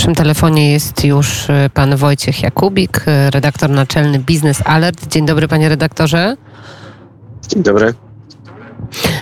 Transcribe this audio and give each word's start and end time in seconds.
naszym 0.00 0.14
telefonie 0.14 0.72
jest 0.72 1.04
już 1.04 1.50
e, 1.50 1.70
pan 1.74 1.96
Wojciech 1.96 2.42
Jakubik, 2.42 3.02
e, 3.06 3.30
redaktor 3.30 3.70
naczelny 3.70 4.18
Biznes 4.18 4.62
Alert. 4.64 5.06
Dzień 5.06 5.26
dobry, 5.26 5.48
panie 5.48 5.68
redaktorze. 5.68 6.36
Dzień 7.48 7.62
dobry. 7.62 7.94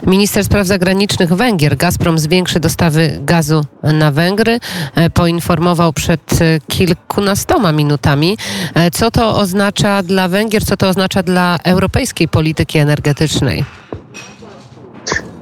Minister 0.07 0.45
Spraw 0.45 0.67
Zagranicznych 0.67 1.33
Węgier, 1.35 1.77
Gazprom 1.77 2.19
zwiększy 2.19 2.61
dostawy 2.61 3.19
gazu 3.23 3.65
na 3.83 4.13
Węgry, 4.13 4.61
e, 4.95 5.11
poinformował 5.11 5.93
przed 5.93 6.39
kilkunastoma 6.69 7.73
minutami. 7.73 8.39
Co 8.93 9.11
to 9.11 9.37
oznacza 9.37 10.03
dla 10.03 10.29
Węgier, 10.29 10.65
co 10.65 10.77
to 10.77 10.89
oznacza 10.89 11.23
dla 11.23 11.59
europejskiej 11.65 12.29
polityki 12.29 12.79
energetycznej? 12.79 13.65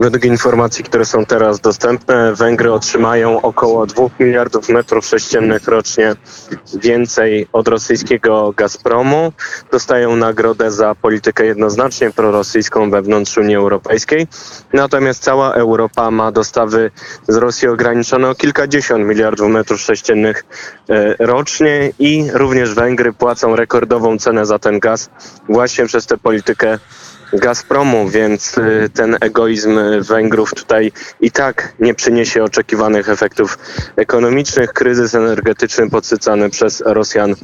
Według 0.01 0.25
informacji, 0.25 0.85
które 0.85 1.05
są 1.05 1.27
teraz 1.27 1.61
dostępne, 1.61 2.35
Węgry 2.35 2.73
otrzymają 2.73 3.43
około 3.43 3.87
2 3.87 4.05
miliardów 4.21 4.69
metrów 4.69 5.07
sześciennych 5.07 5.69
rocznie 5.69 6.15
więcej 6.75 7.47
od 7.53 7.69
rosyjskiego 7.69 8.53
Gazpromu. 8.57 9.33
Dostają 9.73 10.17
nagrodę 10.17 10.71
za 10.71 10.95
politykę 10.95 11.47
jednoznacznie 11.47 12.11
prorosyjską 12.11 12.91
wewnątrz 12.91 13.39
Unii 13.39 13.57
Europejskiej. 13.57 14.27
Natomiast 14.73 15.23
cała 15.23 15.53
Europa 15.55 16.11
ma 16.11 16.33
dostawy 16.33 16.91
z 17.29 17.37
Rosji 17.37 17.69
ograniczone 17.69 18.29
o 18.29 18.35
kilkadziesiąt 18.35 19.07
miliardów 19.07 19.49
metrów 19.49 19.81
sześciennych 19.81 20.45
e, 20.91 21.27
rocznie 21.27 21.93
i 21.99 22.25
również 22.33 22.75
Węgry 22.75 23.13
płacą 23.13 23.57
rekordową 23.57 24.19
cenę 24.19 24.47
za 24.47 24.59
ten 24.59 24.79
gaz 24.81 25.11
właśnie 25.49 25.87
przez 25.87 26.07
tę 26.07 26.17
politykę 26.19 26.79
Gazpromu, 27.33 28.09
więc 28.09 28.59
y, 28.59 28.91
ten 28.95 29.17
egoizm 29.21 29.79
Węgrów 30.01 30.55
tutaj 30.55 30.93
i 31.21 31.31
tak 31.31 31.73
nie 31.81 31.95
przyniesie 31.95 32.45
oczekiwanych 32.45 33.09
efektów 33.09 33.59
ekonomicznych. 33.97 34.73
Kryzys 34.73 35.15
energetyczny 35.15 35.91
podsycany 35.91 36.51
przez 36.51 36.83
Rosjan 36.87 37.35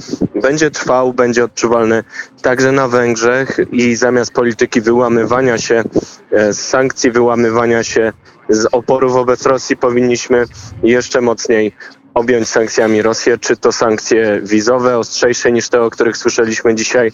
będzie 0.42 0.70
trwał, 0.70 1.12
będzie 1.12 1.44
odczuwalny 1.44 2.04
także 2.42 2.72
na 2.72 2.88
Węgrzech 2.88 3.56
i 3.72 3.96
zamiast 3.96 4.32
polityki 4.32 4.80
wyłamywania 4.80 5.58
się 5.58 5.84
e, 6.30 6.52
z 6.52 6.68
sankcji, 6.68 7.10
wyłamywania 7.10 7.82
się 7.82 8.12
z 8.48 8.66
oporu 8.72 9.10
wobec 9.10 9.46
Rosji 9.46 9.76
powinniśmy 9.76 10.44
jeszcze 10.82 11.20
mocniej 11.20 11.72
objąć 12.14 12.48
sankcjami 12.48 13.02
Rosję, 13.02 13.38
czy 13.38 13.56
to 13.56 13.72
sankcje 13.72 14.40
wizowe 14.42 14.98
ostrzejsze 14.98 15.52
niż 15.52 15.68
te, 15.68 15.82
o 15.82 15.90
których 15.90 16.16
słyszeliśmy 16.16 16.74
dzisiaj, 16.74 17.12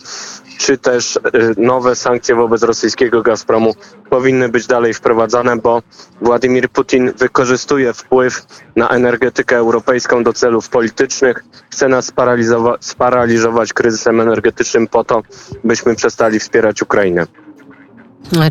czy 0.58 0.78
też 0.78 1.16
y, 1.16 1.20
nowe 1.56 1.96
sankcje 1.96 2.34
wobec 2.34 2.62
rosyjskiego 2.62 3.22
Gazpromu 3.22 3.74
powinny 4.10 4.48
być 4.48 4.66
dalej 4.66 4.94
wprowadzane, 4.94 5.56
bo 5.56 5.82
Władimir 6.20 6.68
Putin 6.68 7.12
wykorzystuje 7.18 7.92
wpływ 7.92 8.46
na 8.76 8.88
energetykę 8.88 9.56
europejską 9.56 10.24
do 10.24 10.32
celów 10.32 10.68
politycznych, 10.68 11.44
chce 11.70 11.88
nas 11.88 12.12
sparaliżować 12.80 13.72
kryzysem 13.72 14.20
energetycznym 14.20 14.86
po 14.86 15.04
to, 15.04 15.22
byśmy 15.64 15.94
przestali 15.94 16.40
wspierać 16.40 16.82
Ukrainę. 16.82 17.26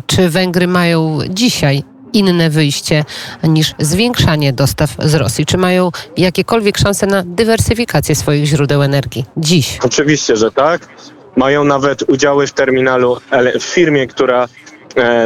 Czy 0.06 0.28
Węgry 0.28 0.66
mają 0.66 1.18
dzisiaj 1.28 1.82
inne 2.12 2.50
wyjście 2.50 3.04
niż 3.42 3.74
zwiększanie 3.78 4.52
dostaw 4.52 4.90
z 4.98 5.14
Rosji? 5.14 5.46
Czy 5.46 5.56
mają 5.56 5.90
jakiekolwiek 6.16 6.78
szanse 6.78 7.06
na 7.06 7.22
dywersyfikację 7.26 8.14
swoich 8.14 8.44
źródeł 8.44 8.82
energii 8.82 9.24
dziś? 9.36 9.78
Oczywiście, 9.82 10.36
że 10.36 10.50
tak. 10.50 10.88
Mają 11.36 11.64
nawet 11.64 12.02
udziały 12.02 12.46
w 12.46 12.52
terminalu, 12.52 13.16
w 13.60 13.62
firmie, 13.62 14.06
która 14.06 14.48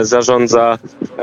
zarządza 0.02 0.78
e, 1.18 1.22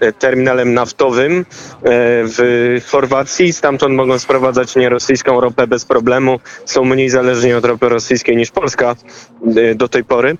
e, 0.00 0.12
terminalem 0.12 0.74
naftowym 0.74 1.46
w 1.82 2.80
Chorwacji. 2.90 3.52
Stamtąd 3.52 3.94
mogą 3.94 4.18
sprowadzać 4.18 4.76
nierosyjską 4.76 5.40
ropę 5.40 5.66
bez 5.66 5.84
problemu. 5.84 6.40
Są 6.64 6.84
mniej 6.84 7.10
zależni 7.10 7.52
od 7.52 7.64
ropy 7.64 7.88
rosyjskiej 7.88 8.36
niż 8.36 8.50
Polska 8.50 8.96
do 9.74 9.88
tej 9.88 10.04
pory. 10.04 10.36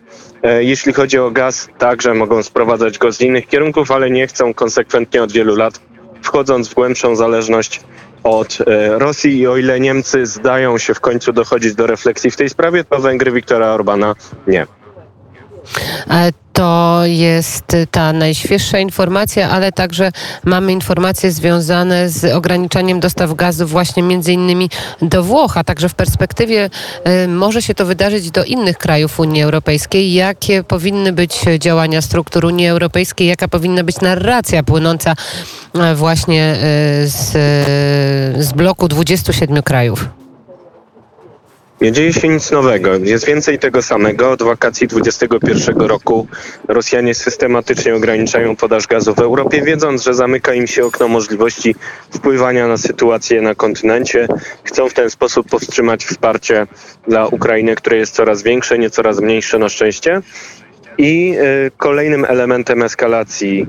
Jeśli 0.60 0.92
chodzi 0.92 1.18
o 1.18 1.30
gaz, 1.30 1.68
także 1.78 2.14
mogą 2.14 2.42
sprowadzać 2.42 2.98
go 2.98 3.12
z 3.12 3.20
innych 3.20 3.46
kierunków, 3.46 3.90
ale 3.90 4.10
nie 4.10 4.26
chcą 4.26 4.54
konsekwentnie 4.54 5.22
od 5.22 5.32
wielu 5.32 5.56
lat, 5.56 5.80
wchodząc 6.22 6.68
w 6.68 6.74
głębszą 6.74 7.16
zależność 7.16 7.80
od 8.22 8.58
e, 8.60 8.98
Rosji 8.98 9.38
i 9.38 9.46
o 9.46 9.56
ile 9.56 9.80
Niemcy 9.80 10.26
zdają 10.26 10.78
się 10.78 10.94
w 10.94 11.00
końcu 11.00 11.32
dochodzić 11.32 11.74
do 11.74 11.86
refleksji 11.86 12.30
w 12.30 12.36
tej 12.36 12.48
sprawie, 12.48 12.84
to 12.84 12.98
Węgry 12.98 13.32
Viktora 13.32 13.66
Orbana 13.66 14.14
nie. 14.46 14.79
E, 16.10 16.32
to 16.52 17.00
jest 17.04 17.76
ta 17.90 18.12
najświeższa 18.12 18.78
informacja, 18.78 19.50
ale 19.50 19.72
także 19.72 20.12
mamy 20.44 20.72
informacje 20.72 21.32
związane 21.32 22.08
z 22.08 22.24
ograniczaniem 22.34 23.00
dostaw 23.00 23.34
gazu 23.34 23.66
właśnie 23.66 24.02
między 24.02 24.32
innymi 24.32 24.70
do 25.02 25.22
Włoch, 25.22 25.56
a 25.56 25.64
także 25.64 25.88
w 25.88 25.94
perspektywie 25.94 26.70
y, 27.24 27.28
może 27.28 27.62
się 27.62 27.74
to 27.74 27.86
wydarzyć 27.86 28.30
do 28.30 28.44
innych 28.44 28.78
krajów 28.78 29.20
Unii 29.20 29.42
Europejskiej. 29.42 30.12
Jakie 30.12 30.64
powinny 30.64 31.12
być 31.12 31.40
działania 31.58 32.02
struktur 32.02 32.44
Unii 32.44 32.68
Europejskiej, 32.68 33.28
jaka 33.28 33.48
powinna 33.48 33.84
być 33.84 34.00
narracja 34.00 34.62
płynąca 34.62 35.14
y, 35.92 35.94
właśnie 35.94 36.56
z, 37.04 37.32
z 38.44 38.52
bloku 38.52 38.88
27 38.88 39.62
krajów? 39.62 40.19
Nie 41.80 41.92
dzieje 41.92 42.12
się 42.12 42.28
nic 42.28 42.50
nowego. 42.50 42.96
Jest 42.96 43.26
więcej 43.26 43.58
tego 43.58 43.82
samego. 43.82 44.30
Od 44.30 44.42
wakacji 44.42 44.88
2021 44.88 45.80
roku 45.80 46.26
Rosjanie 46.68 47.14
systematycznie 47.14 47.94
ograniczają 47.94 48.56
podaż 48.56 48.86
gazu 48.86 49.14
w 49.14 49.18
Europie, 49.18 49.62
wiedząc, 49.62 50.04
że 50.04 50.14
zamyka 50.14 50.54
im 50.54 50.66
się 50.66 50.84
okno 50.84 51.08
możliwości 51.08 51.74
wpływania 52.10 52.68
na 52.68 52.76
sytuację 52.76 53.42
na 53.42 53.54
kontynencie. 53.54 54.28
Chcą 54.64 54.88
w 54.88 54.94
ten 54.94 55.10
sposób 55.10 55.48
powstrzymać 55.48 56.04
wsparcie 56.04 56.66
dla 57.08 57.26
Ukrainy, 57.26 57.74
które 57.74 57.96
jest 57.96 58.14
coraz 58.14 58.42
większe, 58.42 58.78
nie 58.78 58.90
coraz 58.90 59.20
mniejsze 59.20 59.58
na 59.58 59.68
szczęście. 59.68 60.22
I 61.00 61.34
y, 61.66 61.70
kolejnym 61.76 62.24
elementem 62.24 62.82
eskalacji 62.82 63.66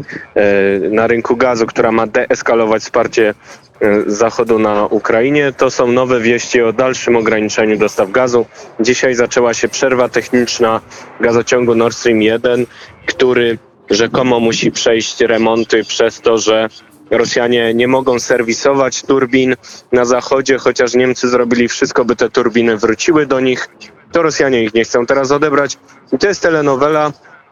y, 0.85 0.89
na 0.89 1.07
rynku 1.07 1.35
gazu, 1.35 1.65
która 1.65 1.91
ma 1.91 2.07
deeskalować 2.07 2.83
wsparcie 2.83 3.33
y, 3.81 4.11
Zachodu 4.11 4.59
na 4.59 4.85
Ukrainie, 4.85 5.53
to 5.57 5.71
są 5.71 5.87
nowe 5.87 6.19
wieści 6.19 6.61
o 6.61 6.73
dalszym 6.73 7.15
ograniczeniu 7.15 7.77
dostaw 7.77 8.11
gazu. 8.11 8.45
Dzisiaj 8.79 9.15
zaczęła 9.15 9.53
się 9.53 9.67
przerwa 9.69 10.09
techniczna 10.09 10.81
gazociągu 11.19 11.75
Nord 11.75 11.97
Stream 11.97 12.21
1, 12.21 12.65
który 13.05 13.57
rzekomo 13.89 14.39
musi 14.39 14.71
przejść 14.71 15.21
remonty 15.21 15.83
przez 15.83 16.21
to, 16.21 16.37
że 16.37 16.69
Rosjanie 17.11 17.73
nie 17.73 17.87
mogą 17.87 18.19
serwisować 18.19 19.03
turbin 19.03 19.55
na 19.91 20.05
zachodzie, 20.05 20.57
chociaż 20.57 20.93
Niemcy 20.93 21.29
zrobili 21.29 21.67
wszystko, 21.67 22.05
by 22.05 22.15
te 22.15 22.29
turbiny 22.29 22.77
wróciły 22.77 23.25
do 23.25 23.39
nich 23.39 23.69
to 24.11 24.21
Rosjanie 24.21 24.63
ich 24.63 24.73
nie 24.73 24.83
chcą 24.83 25.05
teraz 25.05 25.31
odebrać. 25.31 25.77
I 26.13 26.17
to 26.17 26.27
jest 26.27 26.41
telenowela, 26.41 27.11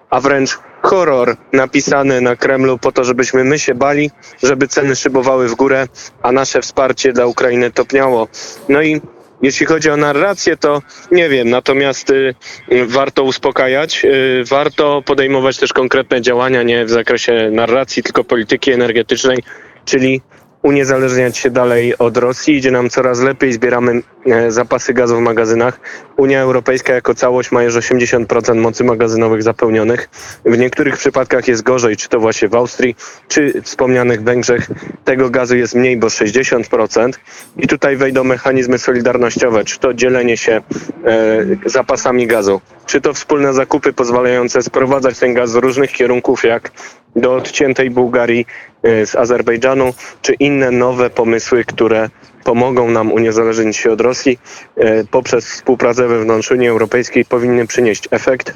a 0.09 0.19
wręcz 0.19 0.59
horror 0.81 1.37
napisany 1.53 2.21
na 2.21 2.35
Kremlu 2.35 2.77
po 2.77 2.91
to, 2.91 3.03
żebyśmy 3.03 3.43
my 3.43 3.59
się 3.59 3.75
bali, 3.75 4.11
żeby 4.43 4.67
ceny 4.67 4.95
szybowały 4.95 5.47
w 5.47 5.55
górę, 5.55 5.87
a 6.21 6.31
nasze 6.31 6.61
wsparcie 6.61 7.13
dla 7.13 7.25
Ukrainy 7.25 7.71
topniało. 7.71 8.27
No 8.69 8.81
i 8.81 9.01
jeśli 9.41 9.65
chodzi 9.65 9.89
o 9.89 9.97
narrację, 9.97 10.57
to 10.57 10.81
nie 11.11 11.29
wiem, 11.29 11.49
natomiast 11.49 12.09
y, 12.09 12.35
warto 12.87 13.23
uspokajać, 13.23 14.05
y, 14.05 14.43
warto 14.49 15.01
podejmować 15.05 15.57
też 15.57 15.73
konkretne 15.73 16.21
działania 16.21 16.63
nie 16.63 16.85
w 16.85 16.89
zakresie 16.89 17.49
narracji, 17.51 18.03
tylko 18.03 18.23
polityki 18.23 18.71
energetycznej, 18.71 19.43
czyli 19.85 20.21
uniezależniać 20.63 21.37
się 21.37 21.49
dalej 21.49 21.97
od 21.97 22.17
Rosji. 22.17 22.55
Idzie 22.55 22.71
nam 22.71 22.89
coraz 22.89 23.19
lepiej, 23.19 23.53
zbieramy 23.53 24.01
e, 24.25 24.51
zapasy 24.51 24.93
gazu 24.93 25.17
w 25.17 25.19
magazynach. 25.19 25.79
Unia 26.17 26.41
Europejska 26.41 26.93
jako 26.93 27.15
całość 27.15 27.51
ma 27.51 27.63
już 27.63 27.75
80% 27.75 28.55
mocy 28.55 28.83
magazynowych 28.83 29.43
zapełnionych. 29.43 30.09
W 30.45 30.57
niektórych 30.57 30.97
przypadkach 30.97 31.47
jest 31.47 31.63
gorzej, 31.63 31.97
czy 31.97 32.09
to 32.09 32.19
właśnie 32.19 32.47
w 32.47 32.55
Austrii, 32.55 32.95
czy 33.27 33.61
wspomnianych 33.61 34.23
Węgrzech. 34.23 34.67
Tego 35.05 35.29
gazu 35.29 35.57
jest 35.57 35.75
mniej, 35.75 35.97
bo 35.97 36.07
60%. 36.07 37.11
I 37.57 37.67
tutaj 37.67 37.97
wejdą 37.97 38.23
mechanizmy 38.23 38.77
solidarnościowe, 38.77 39.63
czy 39.63 39.79
to 39.79 39.93
dzielenie 39.93 40.37
się 40.37 40.61
e, 41.05 41.45
zapasami 41.65 42.27
gazu, 42.27 42.61
czy 42.85 43.01
to 43.01 43.13
wspólne 43.13 43.53
zakupy 43.53 43.93
pozwalające 43.93 44.61
sprowadzać 44.61 45.19
ten 45.19 45.33
gaz 45.33 45.51
z 45.51 45.55
różnych 45.55 45.91
kierunków, 45.91 46.43
jak 46.43 46.71
do 47.15 47.35
odciętej 47.35 47.89
Bułgarii 47.89 48.45
z 48.83 49.15
Azerbejdżanu, 49.15 49.93
czy 50.21 50.33
inne 50.33 50.71
nowe 50.71 51.09
pomysły, 51.09 51.65
które 51.65 52.09
pomogą 52.43 52.91
nam 52.91 53.11
uniezależnić 53.11 53.77
się 53.77 53.91
od 53.91 54.01
Rosji 54.01 54.39
e, 54.77 55.03
poprzez 55.03 55.45
współpracę 55.45 56.07
wewnątrz 56.07 56.51
Unii 56.51 56.67
Europejskiej 56.67 57.25
powinny 57.25 57.67
przynieść 57.67 58.07
efekt. 58.11 58.53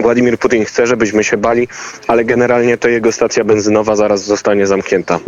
Władimir 0.00 0.38
Putin 0.38 0.64
chce, 0.64 0.86
żebyśmy 0.86 1.24
się 1.24 1.36
bali, 1.36 1.68
ale 2.06 2.24
generalnie 2.24 2.78
to 2.78 2.88
jego 2.88 3.12
stacja 3.12 3.44
benzynowa 3.44 3.96
zaraz 3.96 4.24
zostanie 4.24 4.66
zamknięta. 4.66 5.18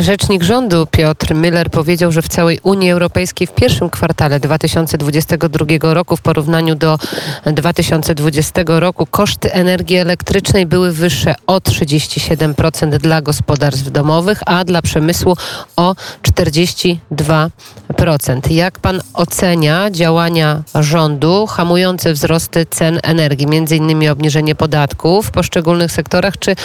Rzecznik 0.00 0.42
rządu 0.42 0.86
Piotr 0.90 1.34
Müller 1.34 1.68
powiedział, 1.68 2.12
że 2.12 2.22
w 2.22 2.28
całej 2.28 2.60
Unii 2.62 2.90
Europejskiej 2.90 3.46
w 3.46 3.52
pierwszym 3.52 3.90
kwartale 3.90 4.40
2022 4.40 5.94
roku 5.94 6.16
w 6.16 6.20
porównaniu 6.20 6.74
do 6.74 6.98
2020 7.46 8.62
roku 8.66 9.06
koszty 9.06 9.52
energii 9.52 9.96
elektrycznej 9.96 10.66
były 10.66 10.92
wyższe 10.92 11.34
o 11.46 11.58
37% 11.58 12.98
dla 12.98 13.22
gospodarstw 13.22 13.90
domowych, 13.90 14.40
a 14.46 14.64
dla 14.64 14.82
przemysłu 14.82 15.36
o 15.76 15.94
42%. 16.22 18.50
Jak 18.50 18.78
pan 18.78 19.00
ocenia 19.14 19.90
działania 19.90 20.62
rządu 20.74 21.46
hamujące 21.46 22.12
wzrosty 22.12 22.66
cen 22.70 23.00
energii, 23.02 23.46
między 23.46 23.76
innymi 23.76 24.08
obniżenie 24.08 24.54
podatków 24.54 25.26
w 25.26 25.30
poszczególnych 25.30 25.92
sektorach 25.92 26.38
czy 26.38 26.56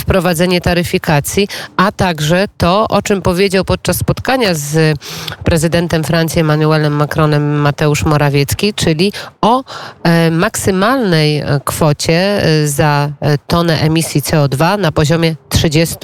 wprowadzenie 0.00 0.60
taryfikacji, 0.60 1.48
a 1.76 1.92
także 1.92 2.15
to, 2.56 2.88
o 2.88 3.02
czym 3.02 3.22
powiedział 3.22 3.64
podczas 3.64 3.96
spotkania 3.96 4.54
z 4.54 4.98
prezydentem 5.44 6.04
Francji 6.04 6.40
Emmanuelem 6.40 6.92
Macronem 6.92 7.60
Mateusz 7.60 8.04
Morawiecki, 8.04 8.74
czyli 8.74 9.12
o 9.40 9.64
e, 10.02 10.30
maksymalnej 10.30 11.42
kwocie 11.64 12.42
e, 12.44 12.68
za 12.68 13.10
e, 13.20 13.38
tonę 13.38 13.80
emisji 13.80 14.22
CO2 14.22 14.78
na 14.78 14.92
poziomie 14.92 15.36
30 15.48 15.96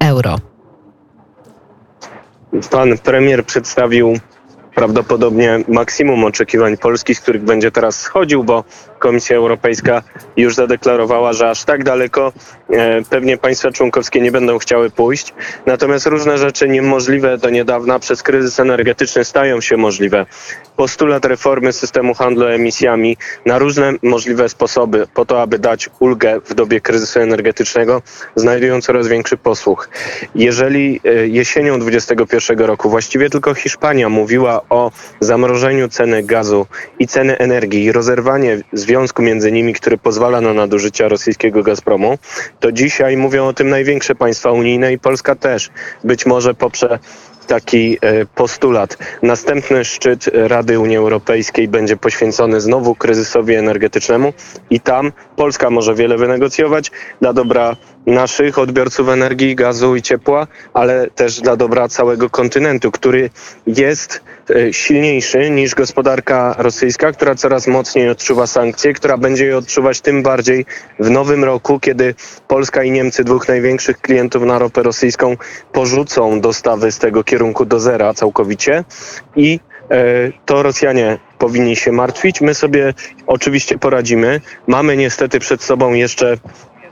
euro. 0.00 0.36
Pan 2.70 2.98
premier 2.98 3.44
przedstawił 3.44 4.18
prawdopodobnie 4.78 5.64
maksimum 5.68 6.24
oczekiwań 6.24 6.76
Polski, 6.76 7.14
z 7.14 7.20
których 7.20 7.42
będzie 7.42 7.70
teraz 7.70 8.00
schodził, 8.00 8.44
bo 8.44 8.64
Komisja 8.98 9.36
Europejska 9.36 10.02
już 10.36 10.54
zadeklarowała, 10.54 11.32
że 11.32 11.50
aż 11.50 11.64
tak 11.64 11.84
daleko 11.84 12.32
e, 12.70 13.02
pewnie 13.02 13.36
państwa 13.36 13.70
członkowskie 13.70 14.20
nie 14.20 14.32
będą 14.32 14.58
chciały 14.58 14.90
pójść. 14.90 15.34
Natomiast 15.66 16.06
różne 16.06 16.38
rzeczy 16.38 16.68
niemożliwe 16.68 17.38
do 17.38 17.50
niedawna 17.50 17.98
przez 17.98 18.22
kryzys 18.22 18.60
energetyczny 18.60 19.24
stają 19.24 19.60
się 19.60 19.76
możliwe. 19.76 20.26
Postulat 20.76 21.24
reformy 21.24 21.72
systemu 21.72 22.14
handlu 22.14 22.46
emisjami 22.46 23.16
na 23.46 23.58
różne 23.58 23.92
możliwe 24.02 24.48
sposoby 24.48 25.06
po 25.14 25.24
to, 25.24 25.42
aby 25.42 25.58
dać 25.58 25.90
ulgę 25.98 26.40
w 26.44 26.54
dobie 26.54 26.80
kryzysu 26.80 27.20
energetycznego, 27.20 28.02
znajdują 28.36 28.80
coraz 28.80 29.08
większy 29.08 29.36
posłuch. 29.36 29.88
Jeżeli 30.34 31.00
e, 31.04 31.26
jesienią 31.26 31.78
2021 31.78 32.58
roku 32.66 32.90
właściwie 32.90 33.30
tylko 33.30 33.54
Hiszpania 33.54 34.08
mówiła 34.08 34.67
o 34.70 34.90
zamrożeniu 35.20 35.88
ceny 35.88 36.22
gazu 36.22 36.66
i 36.98 37.06
ceny 37.06 37.38
energii 37.38 37.84
i 37.84 37.92
rozerwanie 37.92 38.58
związku 38.72 39.22
między 39.22 39.52
nimi, 39.52 39.74
który 39.74 39.98
pozwala 39.98 40.40
na 40.40 40.54
nadużycia 40.54 41.08
rosyjskiego 41.08 41.62
Gazpromu, 41.62 42.18
to 42.60 42.72
dzisiaj 42.72 43.16
mówią 43.16 43.46
o 43.46 43.52
tym 43.52 43.68
największe 43.68 44.14
państwa 44.14 44.50
unijne 44.50 44.92
i 44.92 44.98
Polska 44.98 45.34
też. 45.34 45.70
Być 46.04 46.26
może 46.26 46.54
poprze 46.54 46.98
taki 47.48 47.98
e, 48.00 48.26
postulat. 48.26 48.98
Następny 49.22 49.84
szczyt 49.84 50.30
Rady 50.32 50.78
Unii 50.78 50.96
Europejskiej 50.96 51.68
będzie 51.68 51.96
poświęcony 51.96 52.60
znowu 52.60 52.94
kryzysowi 52.94 53.54
energetycznemu 53.54 54.32
i 54.70 54.80
tam 54.80 55.12
Polska 55.36 55.70
może 55.70 55.94
wiele 55.94 56.16
wynegocjować 56.16 56.90
dla 57.20 57.32
dobra 57.32 57.76
naszych 58.06 58.58
odbiorców 58.58 59.08
energii, 59.08 59.54
gazu 59.54 59.96
i 59.96 60.02
ciepła, 60.02 60.46
ale 60.74 61.10
też 61.10 61.40
dla 61.40 61.56
dobra 61.56 61.88
całego 61.88 62.30
kontynentu, 62.30 62.90
który 62.90 63.30
jest 63.66 64.20
e, 64.50 64.72
silniejszy 64.72 65.50
niż 65.50 65.74
gospodarka 65.74 66.54
rosyjska, 66.58 67.12
która 67.12 67.34
coraz 67.34 67.66
mocniej 67.66 68.08
odczuwa 68.08 68.46
sankcje, 68.46 68.92
która 68.92 69.16
będzie 69.16 69.46
je 69.46 69.56
odczuwać 69.56 70.00
tym 70.00 70.22
bardziej 70.22 70.66
w 70.98 71.10
nowym 71.10 71.44
roku, 71.44 71.80
kiedy 71.80 72.14
Polska 72.48 72.82
i 72.82 72.90
Niemcy, 72.90 73.24
dwóch 73.24 73.48
największych 73.48 74.00
klientów 74.00 74.42
na 74.42 74.58
ropę 74.58 74.82
rosyjską, 74.82 75.36
porzucą 75.72 76.40
dostawy 76.40 76.92
z 76.92 76.98
tego 76.98 77.24
kierunku 77.24 77.37
do 77.66 77.80
zera 77.80 78.14
całkowicie 78.14 78.84
i 79.36 79.60
e, 79.90 79.96
to 80.46 80.62
Rosjanie 80.62 81.18
powinni 81.38 81.76
się 81.76 81.92
martwić. 81.92 82.40
My 82.40 82.54
sobie 82.54 82.94
oczywiście 83.26 83.78
poradzimy. 83.78 84.40
Mamy 84.66 84.96
niestety 84.96 85.38
przed 85.40 85.62
sobą 85.62 85.92
jeszcze 85.92 86.36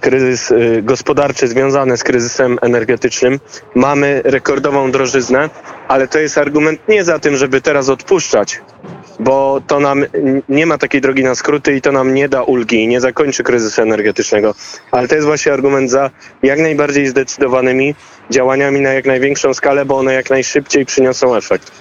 kryzys 0.01 0.51
y, 0.51 0.83
gospodarczy 0.83 1.49
związany 1.49 1.97
z 1.97 2.05
kryzysem 2.05 2.59
energetycznym. 2.63 3.41
Mamy 3.75 4.23
rekordową 4.25 4.91
drożyznę, 4.91 5.51
ale 5.89 6.09
to 6.09 6.19
jest 6.19 6.39
argument 6.39 6.89
nie 6.89 7.05
za 7.05 7.19
tym, 7.19 7.37
żeby 7.37 7.61
teraz 7.61 7.89
odpuszczać, 7.89 8.61
bo 9.21 9.61
to 9.67 9.81
nam 9.81 10.05
nie 10.49 10.67
ma 10.67 10.79
takiej 10.79 11.01
drogi 11.01 11.25
na 11.25 11.35
skróty 11.35 11.77
i 11.77 11.81
to 11.81 11.93
nam 11.93 12.15
nie 12.15 12.29
da 12.29 12.43
ulgi 12.43 12.85
i 12.85 12.89
nie 12.89 13.01
zakończy 13.01 13.43
kryzysu 13.43 13.83
energetycznego. 13.83 14.55
Ale 14.91 15.09
to 15.09 15.15
jest 15.15 15.27
właśnie 15.27 15.53
argument 15.53 15.91
za 15.91 16.11
jak 16.43 16.59
najbardziej 16.59 17.07
zdecydowanymi 17.07 17.95
działaniami 18.31 18.81
na 18.81 18.93
jak 18.93 19.07
największą 19.07 19.55
skalę, 19.55 19.85
bo 19.85 19.99
one 19.99 20.15
jak 20.15 20.31
najszybciej 20.31 20.87
przyniosą 20.87 21.37
efekt. 21.37 21.73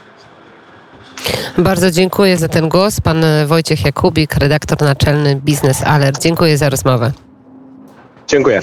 Bardzo 1.58 1.92
dziękuję 1.92 2.38
za 2.38 2.48
ten 2.48 2.70
głos. 2.70 3.02
Pan 3.02 3.26
Wojciech 3.48 3.86
Jakubik, 3.86 4.36
redaktor 4.36 4.82
naczelny 4.82 5.36
Biznes 5.36 5.84
Alert. 5.84 6.22
Dziękuję 6.22 6.58
za 6.58 6.70
rozmowę. 6.70 7.12
Dziękuję. 8.28 8.62